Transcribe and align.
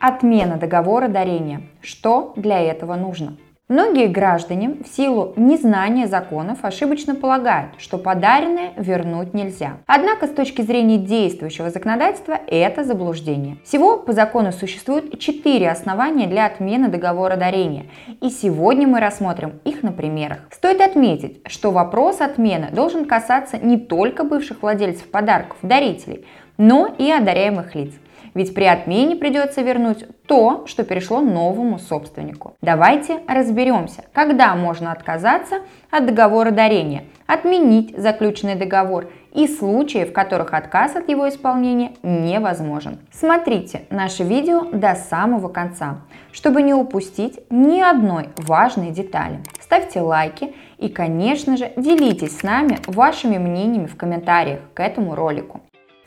Отмена 0.00 0.56
договора 0.56 1.08
дарения. 1.08 1.60
Что 1.82 2.32
для 2.34 2.58
этого 2.58 2.96
нужно? 2.96 3.36
Многие 3.68 4.06
граждане 4.06 4.76
в 4.82 4.88
силу 4.88 5.34
незнания 5.36 6.06
законов 6.06 6.64
ошибочно 6.64 7.14
полагают, 7.14 7.72
что 7.76 7.98
подаренное 7.98 8.72
вернуть 8.78 9.34
нельзя. 9.34 9.76
Однако 9.86 10.26
с 10.26 10.30
точки 10.30 10.62
зрения 10.62 10.96
действующего 10.96 11.68
законодательства 11.68 12.40
это 12.46 12.82
заблуждение. 12.82 13.58
Всего 13.62 13.98
по 13.98 14.14
закону 14.14 14.52
существует 14.52 15.20
четыре 15.20 15.70
основания 15.70 16.26
для 16.26 16.46
отмены 16.46 16.88
договора 16.88 17.36
дарения. 17.36 17.84
И 18.22 18.30
сегодня 18.30 18.88
мы 18.88 19.00
рассмотрим 19.00 19.60
их 19.66 19.82
на 19.82 19.92
примерах. 19.92 20.38
Стоит 20.50 20.80
отметить, 20.80 21.42
что 21.46 21.72
вопрос 21.72 22.22
отмены 22.22 22.70
должен 22.72 23.04
касаться 23.04 23.58
не 23.58 23.76
только 23.76 24.24
бывших 24.24 24.62
владельцев 24.62 25.10
подарков, 25.10 25.58
дарителей, 25.60 26.24
но 26.56 26.92
и 26.98 27.10
одаряемых 27.10 27.74
лиц 27.74 27.92
ведь 28.34 28.54
при 28.54 28.64
отмене 28.64 29.16
придется 29.16 29.62
вернуть 29.62 30.04
то, 30.26 30.66
что 30.66 30.84
перешло 30.84 31.20
новому 31.20 31.78
собственнику. 31.78 32.54
Давайте 32.62 33.20
разберемся, 33.26 34.04
когда 34.12 34.54
можно 34.54 34.92
отказаться 34.92 35.60
от 35.90 36.06
договора 36.06 36.50
дарения, 36.50 37.04
отменить 37.26 37.96
заключенный 37.96 38.54
договор 38.54 39.10
и 39.32 39.46
случаи, 39.46 40.04
в 40.04 40.12
которых 40.12 40.54
отказ 40.54 40.96
от 40.96 41.08
его 41.08 41.28
исполнения 41.28 41.92
невозможен. 42.02 42.98
Смотрите 43.12 43.82
наше 43.90 44.24
видео 44.24 44.64
до 44.72 44.94
самого 44.94 45.48
конца, 45.48 46.00
чтобы 46.32 46.62
не 46.62 46.74
упустить 46.74 47.40
ни 47.50 47.80
одной 47.80 48.30
важной 48.36 48.90
детали. 48.90 49.40
Ставьте 49.60 50.00
лайки 50.00 50.54
и, 50.78 50.88
конечно 50.88 51.56
же, 51.56 51.72
делитесь 51.76 52.38
с 52.38 52.42
нами 52.42 52.78
вашими 52.86 53.38
мнениями 53.38 53.86
в 53.86 53.96
комментариях 53.96 54.60
к 54.74 54.80
этому 54.80 55.14
ролику. 55.14 55.60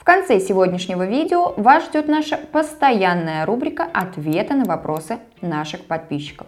В 0.03 0.05
конце 0.05 0.41
сегодняшнего 0.41 1.05
видео 1.05 1.53
вас 1.55 1.85
ждет 1.85 2.09
наша 2.09 2.35
постоянная 2.35 3.45
рубрика 3.45 3.87
«Ответы 3.93 4.53
на 4.53 4.65
вопросы 4.65 5.19
наших 5.39 5.85
подписчиков». 5.85 6.47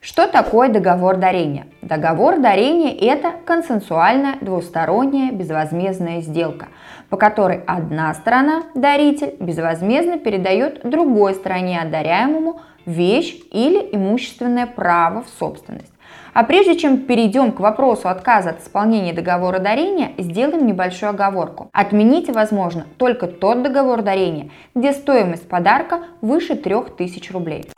Что 0.00 0.26
такое 0.26 0.70
договор 0.70 1.18
дарения? 1.18 1.66
Договор 1.82 2.38
дарения– 2.38 2.96
это 3.12 3.34
консенсуальная 3.44 4.36
двусторонняя 4.40 5.32
безвозмездная 5.32 6.22
сделка, 6.22 6.68
по 7.10 7.18
которой 7.18 7.62
одна 7.66 8.14
сторона, 8.14 8.62
даритель, 8.74 9.36
безвозмездно 9.38 10.18
передает 10.18 10.80
другой 10.82 11.34
стороне 11.34 11.78
одаряемому 11.78 12.62
вещь 12.86 13.36
или 13.50 13.78
имущественное 13.92 14.66
право 14.66 15.22
в 15.22 15.28
собственность. 15.38 15.92
А 16.32 16.44
прежде 16.44 16.76
чем 16.76 16.98
перейдем 16.98 17.52
к 17.52 17.60
вопросу 17.60 18.08
отказа 18.08 18.50
от 18.50 18.62
исполнения 18.62 19.12
договора 19.12 19.58
дарения, 19.58 20.12
сделаем 20.18 20.66
небольшую 20.66 21.10
оговорку. 21.10 21.68
Отменить 21.72 22.28
возможно 22.30 22.86
только 22.98 23.26
тот 23.26 23.62
договор 23.62 24.02
дарения, 24.02 24.50
где 24.74 24.92
стоимость 24.92 25.48
подарка 25.48 26.04
выше 26.20 26.54
3000 26.54 27.32
рублей. 27.32 27.68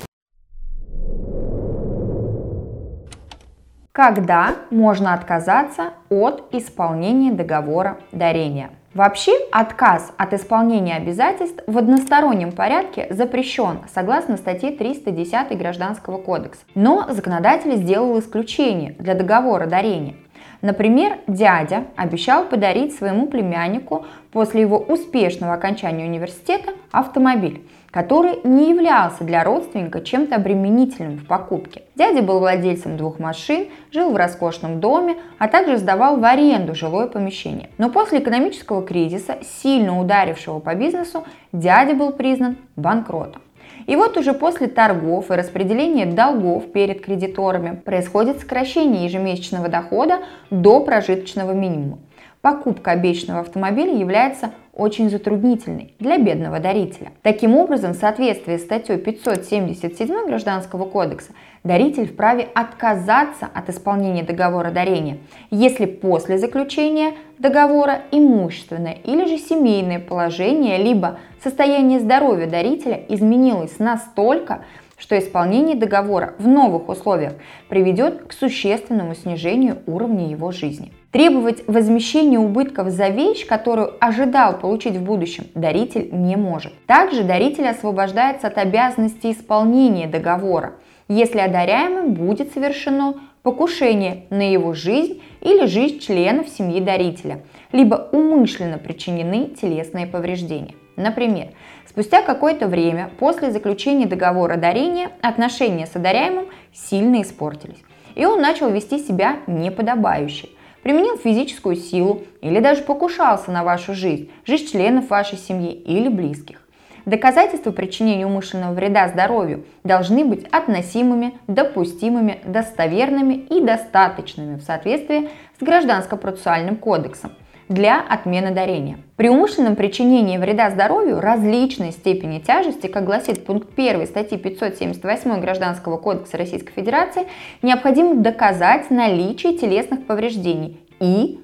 Когда 3.92 4.55
можно 4.70 5.12
отказаться 5.12 5.92
от 6.09 6.55
исполнения 6.55 7.31
договора 7.31 7.98
дарения? 8.11 8.70
Вообще, 8.94 9.32
отказ 9.50 10.12
от 10.18 10.34
исполнения 10.34 10.96
обязательств 10.96 11.62
в 11.66 11.78
одностороннем 11.78 12.52
порядке 12.52 13.06
запрещен 13.08 13.78
согласно 13.92 14.36
статье 14.36 14.70
310 14.70 15.56
Гражданского 15.56 16.18
кодекса. 16.18 16.60
Но 16.74 17.06
законодатель 17.08 17.76
сделал 17.76 18.18
исключение 18.20 18.92
для 18.98 19.14
договора 19.14 19.66
дарения. 19.66 20.14
Например, 20.60 21.18
дядя 21.26 21.84
обещал 21.96 22.44
подарить 22.44 22.94
своему 22.94 23.28
племяннику 23.28 24.04
после 24.30 24.60
его 24.60 24.78
успешного 24.78 25.54
окончания 25.54 26.04
университета 26.04 26.72
автомобиль 26.90 27.66
который 27.92 28.40
не 28.42 28.70
являлся 28.70 29.22
для 29.22 29.44
родственника 29.44 30.00
чем-то 30.00 30.36
обременительным 30.36 31.18
в 31.18 31.26
покупке. 31.26 31.82
Дядя 31.94 32.22
был 32.22 32.38
владельцем 32.38 32.96
двух 32.96 33.18
машин, 33.18 33.68
жил 33.92 34.10
в 34.10 34.16
роскошном 34.16 34.80
доме, 34.80 35.16
а 35.38 35.47
также 35.47 35.76
сдавал 35.76 36.16
в 36.19 36.25
аренду 36.25 36.75
жилое 36.75 37.06
помещение. 37.06 37.69
Но 37.76 37.91
после 37.91 38.20
экономического 38.20 38.82
кризиса, 38.82 39.36
сильно 39.62 40.00
ударившего 40.00 40.58
по 40.58 40.75
бизнесу, 40.75 41.25
дядя 41.52 41.94
был 41.94 42.12
признан 42.12 42.56
банкротом. 42.76 43.42
И 43.86 43.94
вот 43.97 44.16
уже 44.16 44.32
после 44.32 44.69
торгов 44.69 45.31
и 45.31 45.34
распределения 45.34 46.06
долгов 46.06 46.72
перед 46.72 47.04
кредиторами 47.04 47.76
происходит 47.76 48.41
сокращение 48.41 49.04
ежемесячного 49.04 49.69
дохода 49.69 50.20
до 50.50 50.81
прожиточного 50.81 51.52
минимума. 51.52 51.98
Покупка 52.41 52.92
обещанного 52.92 53.41
автомобиля 53.41 53.94
является 53.94 54.50
очень 54.72 55.10
затруднительной 55.10 55.94
для 55.99 56.16
бедного 56.19 56.59
дарителя. 56.59 57.12
Таким 57.22 57.56
образом, 57.56 57.93
в 57.93 57.97
соответствии 57.97 58.56
с 58.56 58.62
статьей 58.62 58.99
577 58.99 60.27
Гражданского 60.27 60.87
кодекса, 60.87 61.33
даритель 61.62 62.09
вправе 62.09 62.49
отказаться 62.55 63.49
от 63.53 63.69
исполнения 63.69 64.22
договора 64.22 64.71
дарения, 64.71 65.19
если 65.50 65.84
после 65.84 66.38
заключения 66.38 67.12
договора 67.38 68.03
имущественное 68.11 68.94
или 69.05 69.27
же 69.27 69.38
семейное 69.38 69.99
положение, 69.99 70.78
либо 70.78 71.19
состояние 71.43 72.00
здоровья 72.00 72.47
дарителя 72.47 73.05
изменилось 73.09 73.78
настолько, 73.78 74.65
что 75.02 75.18
исполнение 75.18 75.74
договора 75.74 76.34
в 76.38 76.46
новых 76.46 76.88
условиях 76.88 77.32
приведет 77.68 78.22
к 78.22 78.32
существенному 78.32 79.16
снижению 79.16 79.78
уровня 79.86 80.28
его 80.30 80.52
жизни. 80.52 80.92
Требовать 81.10 81.66
возмещения 81.66 82.38
убытков 82.38 82.88
за 82.90 83.08
вещь, 83.08 83.44
которую 83.44 83.94
ожидал 83.98 84.56
получить 84.60 84.94
в 84.94 85.02
будущем, 85.02 85.46
даритель 85.56 86.08
не 86.12 86.36
может. 86.36 86.72
Также 86.86 87.24
даритель 87.24 87.66
освобождается 87.66 88.46
от 88.46 88.58
обязанности 88.58 89.32
исполнения 89.32 90.06
договора, 90.06 90.74
если 91.08 91.40
одаряемым 91.40 92.14
будет 92.14 92.52
совершено 92.52 93.16
покушение 93.42 94.26
на 94.30 94.52
его 94.52 94.72
жизнь 94.72 95.20
или 95.40 95.66
жизнь 95.66 95.98
членов 95.98 96.48
семьи 96.48 96.80
дарителя, 96.80 97.42
либо 97.72 98.08
умышленно 98.12 98.78
причинены 98.78 99.48
телесные 99.48 100.06
повреждения. 100.06 100.76
Например, 100.97 101.48
спустя 101.88 102.22
какое-то 102.22 102.66
время 102.66 103.10
после 103.19 103.50
заключения 103.50 104.06
договора 104.06 104.56
дарения 104.56 105.10
отношения 105.22 105.86
с 105.86 105.97
одаряемым 105.97 106.47
сильно 106.72 107.22
испортились, 107.22 107.82
и 108.14 108.26
он 108.26 108.41
начал 108.41 108.70
вести 108.70 108.98
себя 108.98 109.38
неподобающе– 109.47 110.48
применил 110.82 111.16
физическую 111.16 111.76
силу 111.76 112.22
или 112.41 112.60
даже 112.60 112.82
покушался 112.82 113.50
на 113.50 113.64
вашу 113.64 113.94
жизнь, 113.94 114.31
жизнь 114.44 114.70
членов 114.70 115.08
вашей 115.10 115.38
семьи 115.38 115.72
или 115.72 116.08
близких. 116.08 116.58
Доказательства 117.04 117.72
причинения 117.72 118.26
умышленного 118.26 118.75
вреда 118.75 119.08
здоровью 119.08 119.64
должны 119.82 120.25
быть 120.25 120.47
относимыми, 120.52 121.36
допустимыми, 121.48 122.38
достоверными 122.44 123.34
и 123.34 123.60
достаточными 123.60 124.56
в 124.56 124.62
соответствии 124.62 125.31
с 125.58 125.62
Гражданско-процессуальным 125.62 126.76
кодексом 126.76 127.32
для 127.72 128.00
отмены 128.00 128.53
дарения. 128.53 128.99
При 129.16 129.28
умышленном 129.28 129.77
причинении 129.77 130.38
вреда 130.38 130.71
здоровью 130.71 131.21
различной 131.21 131.93
степени 131.93 132.38
тяжести, 132.38 132.87
как 132.87 133.05
гласит 133.05 133.44
пункт 133.44 133.69
1 133.77 134.06
статьи 134.06 134.38
578 134.38 135.41
Гражданского 135.41 135.97
кодекса 135.97 136.38
Российской 136.38 136.72
Федерации, 136.72 137.27
необходимо 137.62 138.16
доказать 138.16 138.91
наличие 138.91 139.56
телесных 139.59 140.06
повреждений 140.06 140.81
и 141.00 141.41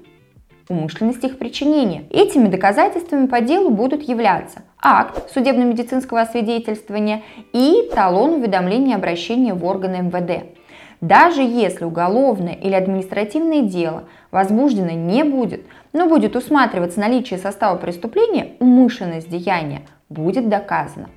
умышленность 0.69 1.25
их 1.25 1.39
причинения. 1.39 2.05
Этими 2.11 2.49
доказательствами 2.49 3.27
по 3.27 3.41
делу 3.41 3.71
будут 3.71 4.03
являться 4.03 4.63
акт 4.81 5.31
судебно-медицинского 5.33 6.21
освидетельствования 6.21 7.23
и 7.53 7.91
талон 7.95 8.35
уведомления 8.35 8.97
обращения 8.97 9.55
в 9.55 9.65
органы 9.65 10.03
МВД. 10.03 10.47
Даже 11.01 11.43
если 11.43 11.85
уголовное 11.85 12.55
или 12.55 12.75
административное 12.75 13.63
дело 13.63 14.05
возбуждено 14.31 14.91
не 14.91 15.23
будет, 15.23 15.63
но 15.93 16.09
будет 16.09 16.35
усматриваться 16.35 17.01
наличие 17.01 17.39
состава 17.39 17.77
преступления, 17.77 18.57
умышленность 18.59 19.29
деяния 19.29 19.83
будет 20.09 20.49
доказана. 20.49 21.09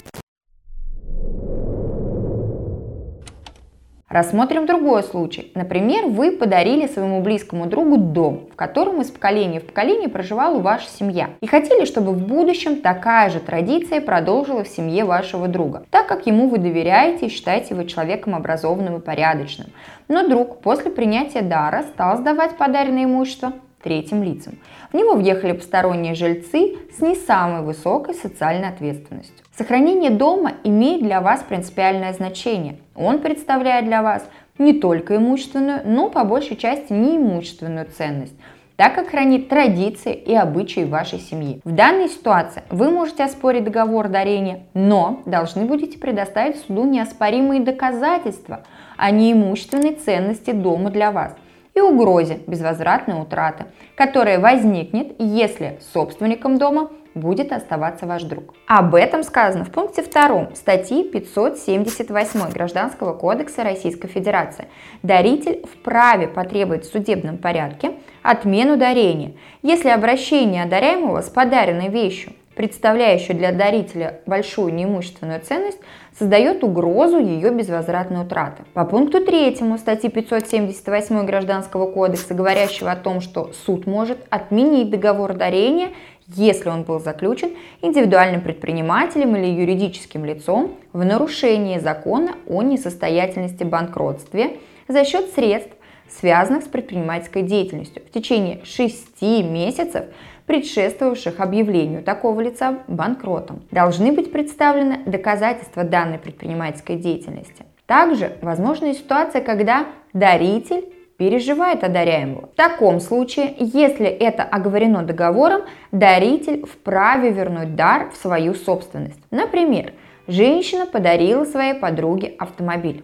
Рассмотрим 4.11 4.65
другой 4.65 5.03
случай. 5.03 5.53
Например, 5.55 6.07
вы 6.07 6.33
подарили 6.33 6.85
своему 6.85 7.21
близкому 7.21 7.67
другу 7.67 7.95
дом, 7.95 8.49
в 8.51 8.57
котором 8.57 8.99
из 8.99 9.09
поколения 9.09 9.61
в 9.61 9.67
поколение 9.67 10.09
проживала 10.09 10.59
ваша 10.59 10.89
семья. 10.89 11.29
И 11.39 11.47
хотели, 11.47 11.85
чтобы 11.85 12.11
в 12.11 12.27
будущем 12.27 12.81
такая 12.81 13.29
же 13.29 13.39
традиция 13.39 14.01
продолжила 14.01 14.65
в 14.65 14.67
семье 14.67 15.05
вашего 15.05 15.47
друга, 15.47 15.85
так 15.91 16.07
как 16.07 16.27
ему 16.27 16.49
вы 16.49 16.57
доверяете 16.57 17.27
и 17.27 17.29
считаете 17.29 17.73
его 17.73 17.83
человеком 17.83 18.35
образованным 18.35 18.97
и 18.97 19.01
порядочным. 19.01 19.67
Но 20.09 20.27
друг 20.27 20.59
после 20.59 20.91
принятия 20.91 21.41
дара 21.41 21.83
стал 21.93 22.17
сдавать 22.17 22.57
подаренное 22.57 23.05
имущество 23.05 23.53
третьим 23.81 24.23
лицам. 24.23 24.57
В 24.91 24.95
него 24.95 25.15
въехали 25.15 25.51
посторонние 25.53 26.15
жильцы 26.15 26.77
с 26.97 27.01
не 27.01 27.15
самой 27.15 27.61
высокой 27.63 28.15
социальной 28.15 28.69
ответственностью. 28.69 29.35
Сохранение 29.57 30.09
дома 30.09 30.53
имеет 30.63 31.03
для 31.03 31.21
вас 31.21 31.43
принципиальное 31.47 32.13
значение. 32.13 32.77
Он 32.95 33.19
представляет 33.19 33.85
для 33.85 34.01
вас 34.01 34.27
не 34.57 34.73
только 34.73 35.17
имущественную, 35.17 35.81
но 35.85 36.09
по 36.09 36.23
большей 36.23 36.55
части 36.55 36.93
неимущественную 36.93 37.87
ценность, 37.87 38.35
так 38.75 38.95
как 38.95 39.09
хранит 39.09 39.49
традиции 39.49 40.13
и 40.13 40.33
обычаи 40.33 40.85
вашей 40.85 41.19
семьи. 41.19 41.61
В 41.63 41.71
данной 41.71 42.09
ситуации 42.09 42.63
вы 42.69 42.89
можете 42.89 43.23
оспорить 43.23 43.63
договор 43.63 44.07
дарения, 44.07 44.63
но 44.73 45.21
должны 45.25 45.65
будете 45.65 45.97
предоставить 45.97 46.57
суду 46.57 46.85
неоспоримые 46.85 47.61
доказательства 47.61 48.63
о 48.97 49.11
неимущественной 49.11 49.95
ценности 49.95 50.51
дома 50.51 50.89
для 50.89 51.11
вас 51.11 51.35
и 51.73 51.81
угрозе 51.81 52.39
безвозвратной 52.47 53.21
утраты, 53.21 53.65
которая 53.95 54.39
возникнет, 54.39 55.15
если 55.19 55.79
собственником 55.93 56.57
дома 56.57 56.91
будет 57.13 57.51
оставаться 57.51 58.05
ваш 58.05 58.23
друг. 58.23 58.53
Об 58.67 58.95
этом 58.95 59.23
сказано 59.23 59.65
в 59.65 59.71
пункте 59.71 60.01
2 60.03 60.51
статьи 60.55 61.03
578 61.03 62.51
Гражданского 62.51 63.13
кодекса 63.13 63.63
Российской 63.63 64.07
Федерации. 64.07 64.67
Даритель 65.03 65.65
вправе 65.65 66.27
потребовать 66.27 66.85
в 66.85 66.91
судебном 66.91 67.37
порядке 67.37 67.93
отмену 68.23 68.77
дарения, 68.77 69.33
если 69.61 69.89
обращение 69.89 70.63
одаряемого 70.63 71.21
с 71.21 71.29
подаренной 71.29 71.89
вещью 71.89 72.33
представляющую 72.55 73.37
для 73.37 73.51
дарителя 73.51 74.19
большую 74.25 74.73
неимущественную 74.73 75.41
ценность, 75.41 75.79
создает 76.17 76.63
угрозу 76.63 77.19
ее 77.19 77.49
безвозвратной 77.51 78.23
утраты. 78.23 78.63
По 78.73 78.85
пункту 78.85 79.23
3 79.23 79.57
статьи 79.77 80.09
578 80.09 81.25
Гражданского 81.25 81.89
кодекса, 81.91 82.33
говорящего 82.33 82.91
о 82.91 82.95
том, 82.95 83.21
что 83.21 83.51
суд 83.65 83.87
может 83.87 84.17
отменить 84.29 84.89
договор 84.89 85.33
дарения, 85.33 85.89
если 86.27 86.69
он 86.69 86.83
был 86.83 86.99
заключен 86.99 87.51
индивидуальным 87.81 88.41
предпринимателем 88.41 89.35
или 89.35 89.47
юридическим 89.47 90.23
лицом 90.25 90.75
в 90.93 91.03
нарушении 91.03 91.77
закона 91.79 92.35
о 92.47 92.61
несостоятельности 92.61 93.63
банкротстве 93.63 94.57
за 94.87 95.03
счет 95.03 95.33
средств, 95.33 95.73
связанных 96.19 96.63
с 96.63 96.67
предпринимательской 96.67 97.43
деятельностью 97.43 98.03
в 98.05 98.11
течение 98.11 98.61
6 98.63 99.21
месяцев, 99.21 100.05
предшествовавших 100.45 101.39
объявлению 101.39 102.03
такого 102.03 102.41
лица 102.41 102.79
банкротом. 102.87 103.63
Должны 103.71 104.11
быть 104.11 104.31
представлены 104.31 104.99
доказательства 105.05 105.83
данной 105.83 106.17
предпринимательской 106.17 106.97
деятельности. 106.97 107.65
Также 107.85 108.37
возможна 108.41 108.93
ситуация, 108.93 109.41
когда 109.41 109.87
даритель 110.13 110.85
переживает 111.17 111.83
одаряемого. 111.83 112.47
В 112.47 112.55
таком 112.55 112.99
случае, 112.99 113.53
если 113.59 114.07
это 114.07 114.43
оговорено 114.43 115.03
договором, 115.03 115.61
даритель 115.91 116.65
вправе 116.65 117.29
вернуть 117.29 117.75
дар 117.75 118.09
в 118.09 118.15
свою 118.15 118.55
собственность. 118.55 119.19
Например, 119.29 119.93
женщина 120.27 120.87
подарила 120.87 121.45
своей 121.45 121.75
подруге 121.75 122.33
автомобиль 122.39 123.03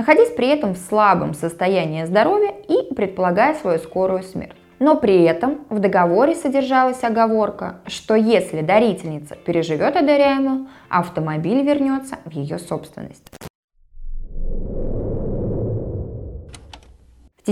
находясь 0.00 0.30
при 0.30 0.48
этом 0.48 0.72
в 0.72 0.78
слабом 0.78 1.34
состоянии 1.34 2.06
здоровья 2.06 2.54
и 2.68 2.94
предполагая 2.94 3.54
свою 3.54 3.78
скорую 3.78 4.22
смерть. 4.22 4.56
Но 4.78 4.96
при 4.96 5.24
этом 5.24 5.66
в 5.68 5.78
договоре 5.78 6.34
содержалась 6.34 7.04
оговорка, 7.04 7.80
что 7.86 8.14
если 8.14 8.62
дарительница 8.62 9.36
переживет 9.36 9.96
одаряемую, 9.96 10.68
автомобиль 10.88 11.62
вернется 11.62 12.16
в 12.24 12.30
ее 12.30 12.58
собственность. 12.58 13.30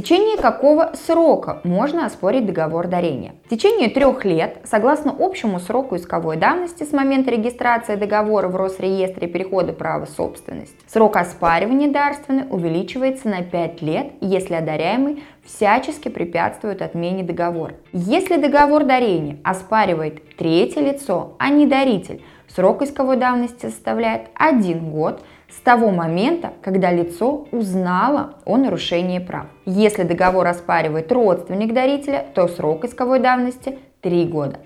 Течение 0.00 0.36
какого 0.36 0.92
срока 0.94 1.60
можно 1.64 2.06
оспорить 2.06 2.46
договор 2.46 2.86
дарения? 2.86 3.34
В 3.46 3.48
течение 3.48 3.88
трех 3.88 4.24
лет, 4.24 4.58
согласно 4.62 5.12
общему 5.18 5.58
сроку 5.58 5.96
исковой 5.96 6.36
давности 6.36 6.84
с 6.84 6.92
момента 6.92 7.32
регистрации 7.32 7.96
договора 7.96 8.46
в 8.46 8.54
Росреестре 8.54 9.26
перехода 9.26 9.72
права 9.72 10.06
собственности, 10.06 10.76
срок 10.86 11.16
оспаривания 11.16 11.90
дарственной 11.90 12.46
увеличивается 12.48 13.28
на 13.28 13.42
5 13.42 13.82
лет, 13.82 14.12
если 14.20 14.54
одаряемый 14.54 15.24
всячески 15.44 16.08
препятствует 16.08 16.80
отмене 16.80 17.24
договора. 17.24 17.74
Если 17.92 18.36
договор 18.36 18.84
дарения 18.84 19.38
оспаривает 19.42 20.36
третье 20.36 20.80
лицо, 20.80 21.34
а 21.40 21.48
не 21.48 21.66
даритель, 21.66 22.22
срок 22.46 22.82
исковой 22.82 23.16
давности 23.16 23.66
составляет 23.66 24.28
1 24.36 24.92
год– 24.92 25.22
с 25.50 25.60
того 25.60 25.90
момента, 25.90 26.52
когда 26.62 26.92
лицо 26.92 27.46
узнало 27.52 28.34
о 28.44 28.56
нарушении 28.56 29.18
прав. 29.18 29.46
Если 29.64 30.02
договор 30.02 30.46
оспаривает 30.46 31.10
родственник 31.10 31.72
дарителя, 31.72 32.26
то 32.34 32.48
срок 32.48 32.84
исковой 32.84 33.18
давности 33.18 33.78
3 34.02 34.24
года. 34.26 34.60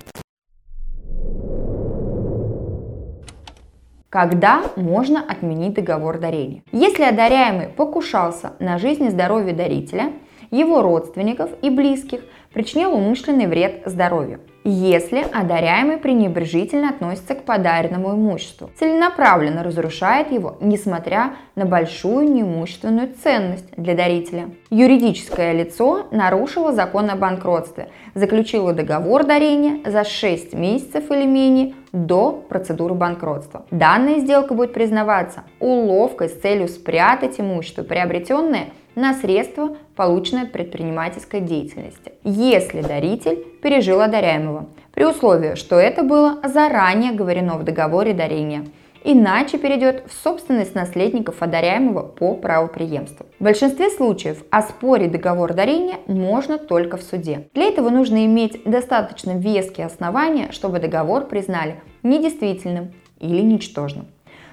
Когда 4.09 4.63
можно 4.77 5.25
отменить 5.27 5.75
договор 5.75 6.19
дарения? 6.19 6.63
Если 6.71 7.03
одаряемый 7.03 7.69
покушался 7.69 8.53
на 8.59 8.77
жизнь 8.77 9.05
и 9.05 9.11
здоровье 9.11 9.55
дарителя, 9.55 10.13
его 10.53 10.83
родственников 10.83 11.51
и 11.63 11.71
близких, 11.71 12.21
причинил 12.53 12.95
умышленный 12.95 13.49
вред 13.49 13.83
здоровью 13.87 14.39
если 14.65 15.27
одаряемый 15.33 15.97
пренебрежительно 15.97 16.91
относится 16.91 17.35
к 17.35 17.45
подаренному 17.45 18.15
имуществу, 18.15 18.71
целенаправленно 18.79 19.63
разрушает 19.63 20.31
его, 20.31 20.57
несмотря 20.61 21.35
на 21.57 21.65
большую 21.65 22.31
неимущественную 22.31 23.13
ценность 23.23 23.67
для 23.77 23.95
дарителя. 23.95 24.51
Юридическое 24.71 25.53
лицо 25.53 26.07
нарушило 26.11 26.73
закон 26.73 27.11
о 27.11 27.17
банкротстве, 27.17 27.89
заключило 28.15 28.73
договор 28.73 29.25
дарения 29.25 29.81
за 29.91 30.05
6 30.05 30.55
месяцев 30.55 31.11
или 31.11 31.27
менее 31.27 31.75
до 31.93 32.33
процедуры 32.49 32.95
банкротства. 32.95 33.67
Данная 33.71 34.21
сделка 34.21 34.55
будет 34.55 34.73
признаваться 34.73 35.43
уловкой 35.61 36.29
с 36.29 36.41
целью 36.41 36.69
спрятать 36.69 37.41
имущество, 37.41 37.83
приобретенное 37.83 38.69
на 38.95 39.15
средства, 39.15 39.77
полученные 39.97 40.45
от 40.45 40.53
предпринимательской 40.53 41.41
деятельности, 41.41 42.13
если 42.25 42.81
даритель 42.81 43.45
пережил 43.63 44.01
одаряемого, 44.01 44.67
при 44.93 45.05
условии, 45.05 45.55
что 45.55 45.77
это 45.77 46.03
было 46.03 46.39
заранее 46.45 47.13
говорено 47.13 47.57
в 47.57 47.65
договоре 47.65 48.13
дарения, 48.13 48.67
иначе 49.05 49.59
перейдет 49.59 50.05
в 50.07 50.23
собственность 50.23 50.75
наследников 50.75 51.43
одаряемого 51.43 52.03
по 52.03 52.35
правоприемству. 52.35 53.27
В 53.39 53.45
большинстве 53.45 53.91
случаев 53.91 54.43
оспорить 54.51 55.13
договор 55.13 55.55
дарения 55.55 55.97
можно 56.07 56.59
только 56.59 56.97
в 56.97 57.03
суде. 57.03 57.49
Для 57.55 57.65
этого 57.65 57.91
нужно 57.91 58.25
иметь 58.27 58.63
достаточно 58.65 59.33
веские 59.33 59.87
основания, 59.87 60.49
чтобы 60.53 60.79
договор 60.79 61.27
признали 61.27 61.81
недействительным 62.03 62.93
или 63.19 63.41
ничтожным. 63.41 64.07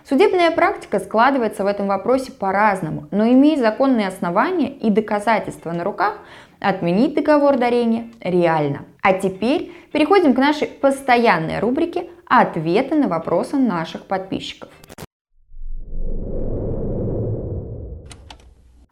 Судебная 0.10 0.50
практика 0.50 0.98
складывается 0.98 1.64
в 1.64 1.68
этом 1.68 1.86
вопросе 1.86 2.32
по-разному, 2.32 3.08
но 3.12 3.28
имея 3.28 3.60
законные 3.60 4.08
основания 4.08 4.70
и 4.70 4.90
доказательства 4.90 5.72
на 5.72 5.84
руках, 5.84 6.18
отменить 6.60 7.14
договор 7.14 7.60
дарения 7.60 8.08
реально. 8.20 8.86
А 9.04 9.14
теперь 9.14 9.72
переходим 9.94 10.34
к 10.34 10.40
нашей 10.40 10.68
постоянной 10.68 11.60
рубрике 11.60 12.10
«Ответы 12.26 12.96
на 12.96 13.08
вопросы 13.08 13.58
наших 13.58 14.08
подписчиков». 14.08 14.70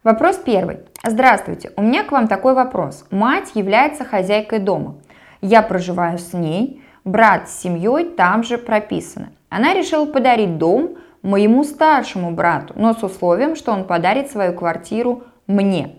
Вопрос 0.03 0.37
первый. 0.45 0.81
Здравствуйте, 1.03 1.71
у 1.77 1.81
меня 1.81 2.03
к 2.03 2.11
вам 2.11 2.27
такой 2.27 2.53
вопрос. 2.53 3.07
Мать 3.09 3.53
является 3.55 4.05
хозяйкой 4.05 4.59
дома. 4.59 4.97
Я 5.41 5.63
проживаю 5.63 6.19
с 6.19 6.33
ней, 6.33 6.83
брат 7.03 7.49
с 7.49 7.59
семьей 7.59 8.05
там 8.05 8.43
же 8.43 8.59
прописаны. 8.59 9.29
Она 9.49 9.73
решила 9.73 10.05
подарить 10.05 10.59
дом 10.59 10.97
моему 11.27 11.63
старшему 11.63 12.31
брату, 12.31 12.73
но 12.77 12.93
с 12.93 13.03
условием, 13.03 13.55
что 13.55 13.71
он 13.73 13.83
подарит 13.83 14.31
свою 14.31 14.53
квартиру 14.53 15.23
мне. 15.45 15.95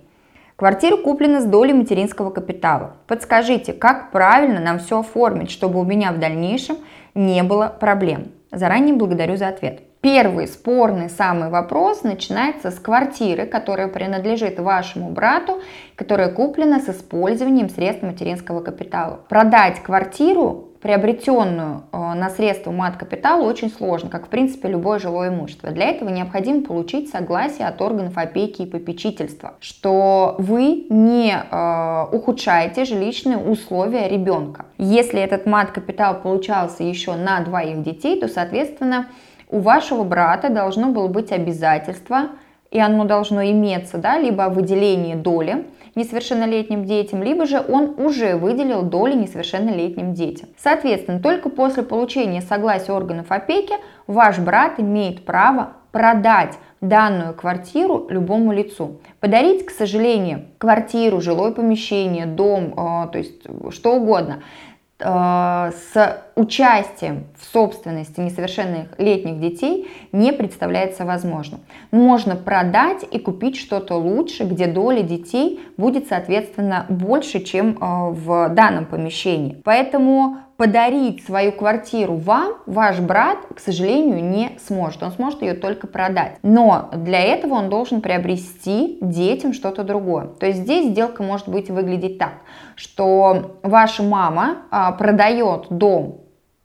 Квартира 0.56 0.97
куплена 0.97 1.40
с 1.40 1.44
долей 1.44 1.75
материнского 1.75 2.30
капитала. 2.30 2.97
Подскажите, 3.06 3.73
как 3.73 4.11
правильно 4.11 4.58
нам 4.58 4.78
все 4.78 5.00
оформить, 5.00 5.50
чтобы 5.50 5.78
у 5.78 5.85
меня 5.85 6.12
в 6.12 6.18
дальнейшем 6.18 6.78
не 7.14 7.42
было 7.42 7.68
проблем? 7.68 8.32
Заранее 8.50 8.94
благодарю 8.94 9.37
за 9.37 9.49
ответ. 9.49 9.82
Первый 10.00 10.47
спорный 10.49 11.11
самый 11.11 11.50
вопрос 11.50 12.04
начинается 12.04 12.70
с 12.70 12.78
квартиры, 12.78 13.47
которая 13.47 13.88
принадлежит 13.88 14.58
вашему 14.58 15.11
брату, 15.11 15.61
которая 15.97 16.30
куплена 16.30 16.80
с 16.80 16.88
использованием 16.88 17.68
средств 17.68 18.02
материнского 18.02 18.61
капитала. 18.61 19.20
Продать 19.28 19.82
квартиру 19.82 20.68
приобретенную 20.80 21.82
э, 21.92 21.97
на 22.14 22.30
средства 22.30 22.70
мат-капитала 22.70 23.42
очень 23.42 23.70
сложно, 23.70 24.11
как 24.11 24.26
в 24.26 24.28
принципе 24.28 24.68
любое 24.68 24.99
жилое 24.99 25.30
имущество. 25.30 25.70
Для 25.70 25.87
этого 25.87 26.08
необходимо 26.08 26.62
получить 26.62 27.11
согласие 27.11 27.66
от 27.66 27.80
органов 27.82 28.16
опеки 28.16 28.62
и 28.62 28.66
попечительства, 28.66 29.54
что 29.61 30.37
вы 30.38 30.87
не 30.88 31.32
э, 31.32 32.04
ухудшаете 32.12 32.85
жилищные 32.85 33.38
условия 33.38 34.08
ребенка. 34.08 34.66
Если 34.78 35.20
этот 35.20 35.47
мат-капитал 35.47 36.20
получался 36.20 36.85
еще 36.85 37.14
на 37.14 37.40
двоих 37.40 37.82
детей, 37.82 38.20
то, 38.20 38.28
соответственно, 38.28 39.08
у 39.50 39.61
вашего 39.61 40.04
брата 40.04 40.50
должно 40.50 40.90
было 40.90 41.08
быть 41.08 41.32
обязательство, 41.32 42.28
и 42.71 42.79
оно 42.79 43.05
должно 43.05 43.45
иметься, 43.45 43.99
да, 43.99 44.19
либо 44.19 44.45
о 44.45 44.49
выделении 44.51 45.15
доли 45.15 45.67
несовершеннолетним 45.95 46.85
детям, 46.85 47.23
либо 47.23 47.47
же 47.47 47.63
он 47.67 47.95
уже 47.99 48.37
выделил 48.37 48.83
доли 48.83 49.15
несовершеннолетним 49.15 50.15
детям. 50.15 50.49
Соответственно, 50.57 51.21
только 51.21 51.49
после 51.49 51.83
получения 51.83 52.41
согласия 52.41 52.93
органов 52.93 53.27
опеки 53.31 53.75
ваш 54.07 54.39
брат 54.39 54.79
имеет 54.79 55.25
право 55.25 55.73
продать 55.93 56.55
данную 56.81 57.35
квартиру 57.35 58.07
любому 58.09 58.53
лицу. 58.53 59.01
Подарить, 59.21 59.67
к 59.67 59.71
сожалению, 59.71 60.45
квартиру, 60.59 61.21
жилое 61.21 61.51
помещение, 61.51 62.27
дом, 62.27 62.73
э, 62.77 63.09
то 63.11 63.19
есть 63.19 63.43
что 63.71 63.97
угодно 63.97 64.35
э, 64.35 64.68
с 65.00 66.23
участием 66.35 67.26
в 67.38 67.45
собственности 67.45 68.19
несовершеннолетних 68.19 69.40
детей 69.40 69.88
не 70.11 70.33
представляется 70.33 71.05
возможным. 71.05 71.61
Можно 71.93 72.35
продать 72.35 73.05
и 73.09 73.19
купить 73.19 73.57
что-то 73.57 73.95
лучше, 73.95 74.45
где 74.45 74.67
доля 74.67 75.02
детей 75.02 75.61
будет, 75.76 76.09
соответственно, 76.09 76.87
больше, 76.88 77.40
чем 77.40 77.78
э, 77.81 78.11
в 78.11 78.49
данном 78.50 78.87
помещении. 78.87 79.61
Поэтому 79.64 80.38
подарить 80.59 81.25
свою 81.25 81.53
квартиру 81.53 82.17
вам 82.17 82.55
ваш 82.67 82.99
брат, 82.99 83.38
к 83.55 83.61
сожалению, 83.61 84.25
не 84.25 84.59
сможет. 84.67 85.00
Он 85.05 85.12
сможет 85.12 85.41
ее 85.41 85.55
только 85.55 85.87
продать. 85.87 86.37
Но 86.43 86.91
для 86.93 87.21
этого 87.21 87.55
он 87.55 87.71
должен 87.71 88.00
приобрести 88.00 88.99
детям 89.00 89.53
что-то 89.53 89.85
другое. 89.85 90.27
То 90.27 90.47
есть 90.47 90.59
здесь 90.59 90.91
сделка 90.91 91.23
может 91.23 91.49
быть 91.49 91.71
выглядеть 91.71 92.19
так, 92.19 92.33
что 92.75 93.57
ваша 93.62 94.03
мама 94.03 94.65
а, 94.73 94.91
продает 94.91 95.67
дом, 95.71 96.23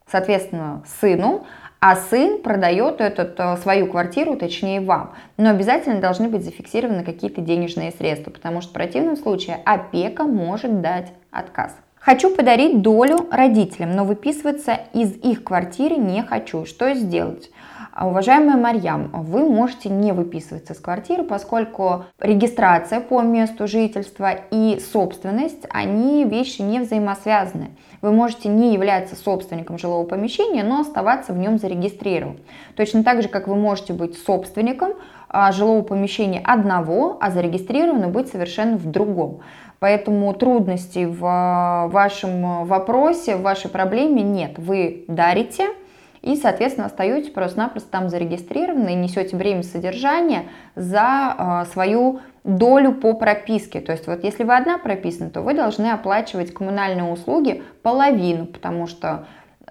соответственно, 0.10 0.84
сыну, 1.00 1.46
а 1.80 1.96
сын 1.96 2.42
продает 2.42 3.00
этот, 3.00 3.40
э, 3.40 3.58
свою 3.58 3.88
квартиру, 3.88 4.38
точнее 4.38 4.80
вам. 4.80 5.16
Но 5.36 5.50
обязательно 5.50 6.00
должны 6.00 6.30
быть 6.30 6.46
зафиксированы 6.46 7.04
какие-то 7.04 7.42
денежные 7.42 7.92
средства, 7.92 8.32
потому 8.32 8.62
что 8.62 8.72
в 8.72 8.74
противном 8.74 9.18
случае 9.18 9.58
опека 9.66 10.24
может 10.24 10.80
дать 10.80 11.12
отказ. 11.30 11.76
Хочу 12.04 12.36
подарить 12.36 12.82
долю 12.82 13.30
родителям, 13.32 13.96
но 13.96 14.04
выписываться 14.04 14.78
из 14.94 15.16
их 15.24 15.46
квартиры 15.46 15.96
не 15.96 16.22
хочу. 16.22 16.66
Что 16.66 16.94
сделать? 16.96 17.50
Уважаемая 17.96 18.58
Марьям, 18.58 19.12
вы 19.14 19.48
можете 19.48 19.90
не 19.90 20.14
выписываться 20.14 20.74
с 20.74 20.80
квартиры, 20.80 21.24
поскольку 21.24 22.06
регистрация 22.20 23.00
по 23.00 23.22
месту 23.22 23.68
жительства 23.68 24.32
и 24.50 24.80
собственность, 24.80 25.68
они 25.70 26.24
вещи 26.24 26.64
не 26.64 26.80
взаимосвязаны. 26.80 27.78
Вы 28.02 28.12
можете 28.12 28.50
не 28.50 28.74
являться 28.74 29.16
собственником 29.16 29.78
жилого 29.78 30.06
помещения, 30.06 30.64
но 30.64 30.80
оставаться 30.80 31.34
в 31.34 31.38
нем 31.38 31.60
зарегистрированным. 31.60 32.40
Точно 32.76 33.04
так 33.04 33.22
же, 33.22 33.28
как 33.28 33.48
вы 33.48 33.56
можете 33.56 33.94
быть 33.94 34.18
собственником 34.18 34.94
а, 35.30 35.52
жилого 35.52 35.84
помещения 35.84 36.42
одного, 36.44 37.18
а 37.22 37.30
зарегистрированы 37.30 38.08
быть 38.08 38.28
совершенно 38.28 38.76
в 38.76 38.90
другом. 38.90 39.42
Поэтому 39.78 40.34
трудностей 40.34 41.06
в 41.06 41.24
а, 41.24 41.88
вашем 41.90 42.66
вопросе, 42.66 43.36
в 43.36 43.44
вашей 43.44 43.70
проблеме 43.70 44.24
нет. 44.24 44.58
Вы 44.58 45.06
дарите 45.08 45.70
и, 46.24 46.38
соответственно, 46.38 46.88
остаетесь 46.88 47.30
просто-напросто 47.30 47.92
там 47.92 48.10
зарегистрированы 48.10 48.94
и 48.94 48.96
несете 48.96 49.36
время 49.36 49.62
содержания 49.62 50.46
за 50.74 51.36
э, 51.38 51.72
свою 51.74 52.22
долю 52.46 52.94
по 52.94 53.14
прописке. 53.14 53.82
То 53.82 53.92
есть 53.92 54.08
вот 54.08 54.24
если 54.24 54.46
вы 54.46 54.56
одна 54.56 54.78
прописана, 54.78 55.30
то 55.30 55.42
вы 55.42 55.54
должны 55.54 55.88
оплачивать 55.88 56.54
коммунальные 56.54 57.12
услуги 57.12 57.62
половину, 57.84 58.46
потому 58.46 58.88
что 58.88 59.28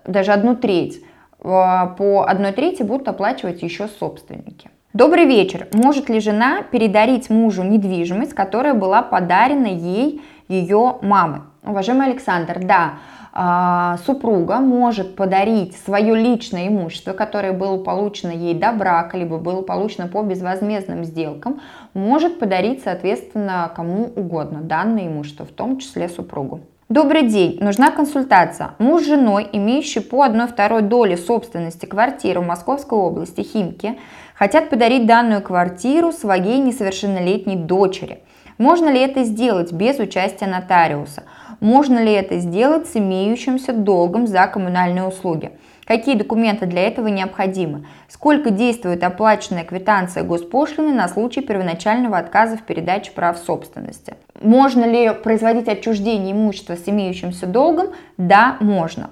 даже 0.06 0.32
одну 0.32 0.54
треть. 0.54 1.02
Э, 1.40 1.86
по 1.96 2.26
одной 2.28 2.52
трети 2.52 2.82
будут 2.82 3.08
оплачивать 3.08 3.62
еще 3.62 3.88
собственники. 3.88 4.70
Добрый 4.92 5.24
вечер. 5.24 5.68
Может 5.72 6.10
ли 6.10 6.20
жена 6.20 6.62
передарить 6.70 7.30
мужу 7.30 7.62
недвижимость, 7.62 8.34
которая 8.34 8.74
была 8.74 9.00
подарена 9.00 9.68
ей 9.68 10.20
ее 10.48 10.98
мамой? 11.00 11.40
Уважаемый 11.64 12.08
Александр, 12.08 12.58
да, 12.62 12.94
а, 12.94 13.21
супруга 13.34 14.58
может 14.58 15.16
подарить 15.16 15.74
свое 15.76 16.14
личное 16.14 16.68
имущество, 16.68 17.12
которое 17.14 17.52
было 17.52 17.82
получено 17.82 18.30
ей 18.30 18.54
до 18.54 18.72
брака, 18.72 19.16
либо 19.16 19.38
было 19.38 19.62
получено 19.62 20.06
по 20.06 20.22
безвозмездным 20.22 21.04
сделкам, 21.04 21.60
может 21.94 22.38
подарить, 22.38 22.82
соответственно, 22.84 23.70
кому 23.74 24.12
угодно 24.14 24.60
данное 24.60 25.06
имущество, 25.06 25.46
в 25.46 25.52
том 25.52 25.78
числе 25.78 26.08
супругу. 26.08 26.60
Добрый 26.90 27.22
день, 27.26 27.58
нужна 27.62 27.90
консультация. 27.90 28.72
Муж 28.78 29.04
с 29.04 29.06
женой, 29.06 29.48
имеющий 29.50 30.00
по 30.00 30.26
1-2 30.26 30.82
доли 30.82 31.16
собственности 31.16 31.86
квартиры 31.86 32.40
в 32.40 32.46
Московской 32.46 32.98
области 32.98 33.40
Химки, 33.40 33.98
хотят 34.34 34.68
подарить 34.68 35.06
данную 35.06 35.40
квартиру 35.40 36.12
своей 36.12 36.58
несовершеннолетней 36.58 37.56
дочери. 37.56 38.22
Можно 38.58 38.90
ли 38.90 39.00
это 39.00 39.24
сделать 39.24 39.72
без 39.72 39.98
участия 39.98 40.46
нотариуса? 40.46 41.24
Можно 41.60 42.02
ли 42.02 42.12
это 42.12 42.38
сделать 42.38 42.88
с 42.88 42.96
имеющимся 42.96 43.72
долгом 43.72 44.26
за 44.26 44.46
коммунальные 44.46 45.04
услуги? 45.04 45.52
Какие 45.84 46.14
документы 46.14 46.66
для 46.66 46.82
этого 46.86 47.08
необходимы? 47.08 47.86
Сколько 48.08 48.50
действует 48.50 49.02
оплаченная 49.02 49.64
квитанция 49.64 50.22
госпошлины 50.22 50.92
на 50.92 51.08
случай 51.08 51.40
первоначального 51.40 52.18
отказа 52.18 52.56
в 52.56 52.62
передаче 52.62 53.10
прав 53.12 53.38
собственности? 53.38 54.14
Можно 54.40 54.84
ли 54.84 55.12
производить 55.12 55.68
отчуждение 55.68 56.32
имущества 56.32 56.76
с 56.76 56.88
имеющимся 56.88 57.46
долгом? 57.46 57.88
Да, 58.16 58.56
можно. 58.60 59.10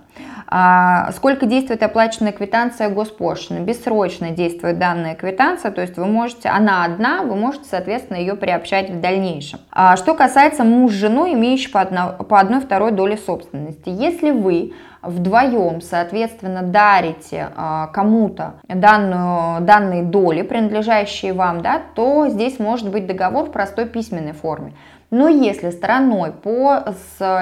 А 0.53 1.13
сколько 1.13 1.47
действует 1.47 1.83
оплаченная 1.83 2.33
квитанция 2.33 2.89
госпошлины? 2.89 3.61
Бессрочно 3.61 4.31
действует 4.31 4.79
данная 4.81 5.15
квитанция, 5.15 5.71
то 5.71 5.81
есть 5.81 5.97
вы 5.97 6.07
можете, 6.07 6.49
она 6.49 6.85
одна, 6.85 7.23
вы 7.23 7.37
можете, 7.37 7.67
соответственно, 7.71 8.17
ее 8.17 8.35
приобщать 8.35 8.91
в 8.91 9.01
дальнейшем. 9.01 9.61
А 9.71 9.97
что 9.97 10.15
касается 10.15 10.65
муж 10.65 10.91
с 10.91 10.97
женой, 10.97 11.35
имеющих 11.35 11.71
по, 11.71 11.81
одно, 11.81 12.17
по 12.29 12.41
одной 12.41 12.61
второй 12.61 12.91
доли 12.91 13.15
собственности. 13.15 13.91
Если 13.91 14.33
вы 14.33 14.73
вдвоем, 15.03 15.81
соответственно, 15.81 16.63
дарите 16.63 17.49
а, 17.57 17.89
кому-то 17.89 18.55
данную, 18.69 19.63
данные 19.63 20.03
доли, 20.03 20.43
принадлежащие 20.43 21.33
вам, 21.33 21.63
да, 21.63 21.81
то 21.95 22.29
здесь 22.29 22.59
может 22.59 22.91
быть 22.91 23.07
договор 23.07 23.47
в 23.47 23.53
простой 23.53 23.87
письменной 23.87 24.33
форме. 24.33 24.73
Но 25.11 25.29
если 25.29 25.71
стороной 25.71 26.31
по 26.31 26.85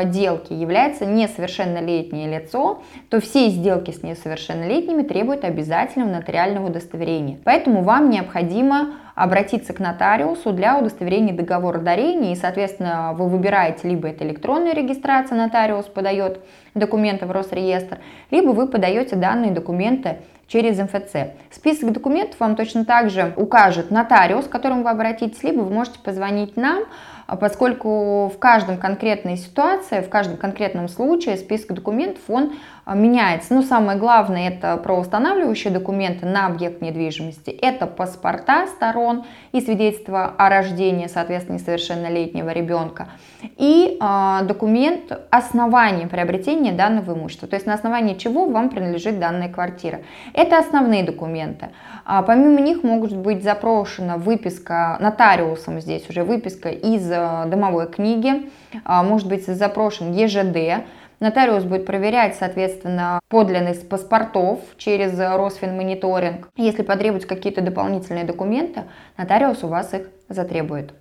сделке 0.04 0.54
является 0.54 1.04
несовершеннолетнее 1.04 2.38
лицо, 2.38 2.82
то 3.10 3.20
все 3.20 3.48
сделки 3.50 3.90
с 3.90 4.02
несовершеннолетними 4.02 5.02
требуют 5.02 5.44
обязательного 5.44 6.08
нотариального 6.08 6.68
удостоверения. 6.68 7.38
Поэтому 7.44 7.82
вам 7.82 8.08
необходимо 8.08 8.94
обратиться 9.14 9.72
к 9.72 9.80
нотариусу 9.80 10.52
для 10.52 10.78
удостоверения 10.78 11.34
договора 11.34 11.78
дарения, 11.78 12.32
и, 12.32 12.36
соответственно, 12.36 13.12
вы 13.14 13.28
выбираете 13.28 13.88
либо 13.88 14.08
это 14.08 14.24
электронная 14.24 14.72
регистрация, 14.72 15.36
нотариус 15.36 15.86
подает 15.86 16.40
документы 16.74 17.26
в 17.26 17.32
Росреестр, 17.32 17.98
либо 18.30 18.50
вы 18.50 18.68
подаете 18.68 19.16
данные 19.16 19.50
документы 19.50 20.18
через 20.48 20.78
МФЦ. 20.78 21.34
Список 21.50 21.92
документов 21.92 22.40
вам 22.40 22.56
точно 22.56 22.84
так 22.84 23.10
же 23.10 23.32
укажет 23.36 23.90
нотариус, 23.90 24.46
к 24.46 24.50
которому 24.50 24.82
вы 24.82 24.90
обратитесь, 24.90 25.42
либо 25.44 25.60
вы 25.60 25.72
можете 25.72 26.00
позвонить 26.00 26.56
нам, 26.56 26.84
а 27.26 27.36
поскольку 27.36 28.32
в 28.34 28.38
каждом 28.38 28.78
конкретной 28.78 29.36
ситуации, 29.36 30.00
в 30.00 30.08
каждом 30.08 30.38
конкретном 30.38 30.88
случае 30.88 31.36
список 31.36 31.74
документов, 31.74 32.22
он 32.28 32.54
меняется. 32.94 33.54
Но 33.54 33.62
самое 33.62 33.98
главное 33.98 34.48
это 34.48 34.76
правоустанавливающие 34.76 35.72
документы 35.72 36.26
на 36.26 36.46
объект 36.46 36.80
недвижимости, 36.80 37.50
это 37.50 37.86
паспорта 37.86 38.66
сторон 38.66 39.24
и 39.52 39.60
свидетельство 39.60 40.34
о 40.36 40.48
рождении, 40.48 41.06
соответственно, 41.06 41.56
несовершеннолетнего 41.56 42.50
ребенка, 42.50 43.08
и 43.56 43.98
э, 44.00 44.38
документ 44.44 45.18
основания 45.30 46.06
приобретения 46.06 46.72
данного 46.72 47.12
имущества, 47.12 47.48
то 47.48 47.56
есть 47.56 47.66
на 47.66 47.74
основании 47.74 48.14
чего 48.14 48.46
вам 48.46 48.70
принадлежит 48.70 49.18
данная 49.18 49.48
квартира. 49.48 50.00
Это 50.32 50.58
основные 50.58 51.02
документы. 51.02 51.68
А 52.04 52.22
помимо 52.22 52.60
них 52.60 52.82
могут 52.82 53.12
быть 53.12 53.42
запрошена 53.42 54.16
выписка 54.16 54.96
нотариусом 55.00 55.80
здесь 55.80 56.08
уже 56.08 56.24
выписка 56.24 56.68
из 56.68 57.10
э, 57.10 57.44
домовой 57.46 57.88
книги, 57.88 58.50
а, 58.84 59.02
может 59.02 59.28
быть 59.28 59.46
запрошен 59.46 60.12
ЕЖД, 60.12 60.84
Нотариус 61.20 61.64
будет 61.64 61.84
проверять, 61.84 62.36
соответственно, 62.36 63.20
подлинность 63.28 63.88
паспортов 63.88 64.60
через 64.76 65.18
Росфинмониторинг. 65.18 66.48
Если 66.56 66.82
потребуются 66.82 67.28
какие-то 67.28 67.60
дополнительные 67.60 68.24
документы, 68.24 68.84
нотариус 69.16 69.64
у 69.64 69.68
вас 69.68 69.92
их 69.94 70.08
затребует. 70.28 70.94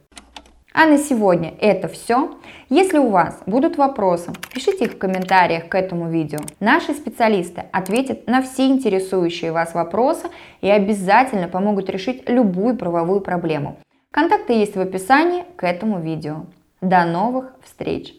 А 0.73 0.85
на 0.85 0.97
сегодня 0.97 1.53
это 1.59 1.87
все. 1.87 2.37
Если 2.69 2.99
у 2.99 3.09
вас 3.09 3.41
будут 3.47 3.77
вопросы, 3.77 4.31
пишите 4.53 4.85
их 4.85 4.93
в 4.93 4.97
комментариях 4.99 5.69
к 5.69 5.75
этому 5.75 6.09
видео. 6.09 6.39
Наши 6.59 6.93
специалисты 6.93 7.63
ответят 7.71 8.27
на 8.27 8.43
все 8.43 8.67
интересующие 8.67 9.51
вас 9.51 9.73
вопросы 9.73 10.27
и 10.61 10.69
обязательно 10.69 11.47
помогут 11.47 11.89
решить 11.89 12.29
любую 12.29 12.75
правовую 12.75 13.21
проблему. 13.21 13.77
Контакты 14.11 14.53
есть 14.53 14.75
в 14.75 14.79
описании 14.79 15.45
к 15.55 15.63
этому 15.63 15.99
видео. 15.99 16.45
До 16.81 17.05
новых 17.05 17.55
встреч! 17.63 18.13